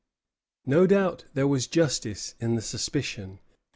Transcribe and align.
No 0.65 0.87
doubt 0.87 1.25
there 1.35 1.47
was 1.47 1.67
justice 1.67 2.33
in 2.39 2.55
the 2.55 2.63
suspicion. 2.63 3.37